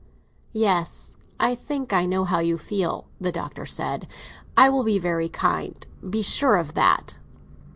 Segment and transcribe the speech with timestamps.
[0.55, 4.07] "Yes, I think I know how you feel," the Doctor said.
[4.57, 7.19] "I will be very kind—be sure of that.